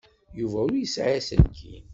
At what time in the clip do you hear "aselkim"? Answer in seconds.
1.19-1.85